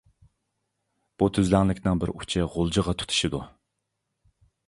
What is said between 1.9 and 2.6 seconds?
بىر ئۇچى